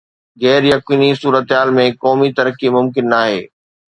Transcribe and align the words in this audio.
غير 0.43 0.61
يقيني 0.71 1.09
صورتحال 1.21 1.69
۾ 1.79 1.85
قومي 2.05 2.29
ترقي 2.39 2.73
ممڪن 2.79 3.13
ناهي 3.15 3.39